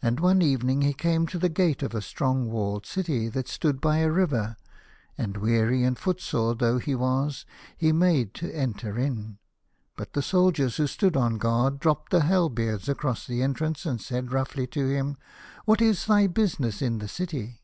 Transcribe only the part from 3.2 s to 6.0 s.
that stood by a river, and, weary and